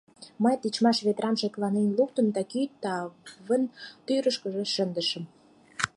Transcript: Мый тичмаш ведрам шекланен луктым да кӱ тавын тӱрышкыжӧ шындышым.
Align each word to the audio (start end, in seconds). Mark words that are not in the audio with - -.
Мый 0.43 0.55
тичмаш 0.61 0.97
ведрам 1.07 1.35
шекланен 1.41 1.89
луктым 1.97 2.27
да 2.35 2.41
кӱ 2.51 2.61
тавын 2.83 3.63
тӱрышкыжӧ 4.05 4.63
шындышым. 4.75 5.23